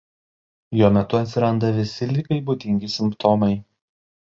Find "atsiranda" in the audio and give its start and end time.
1.19-1.69